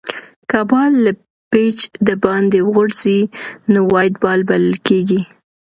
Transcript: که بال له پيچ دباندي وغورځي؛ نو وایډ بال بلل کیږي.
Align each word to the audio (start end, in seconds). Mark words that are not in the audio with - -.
که 0.49 0.59
بال 0.69 0.91
له 1.05 1.11
پيچ 1.51 1.79
دباندي 2.07 2.59
وغورځي؛ 2.63 3.19
نو 3.71 3.79
وایډ 3.91 4.13
بال 4.23 4.39
بلل 4.49 4.75
کیږي. 4.87 5.21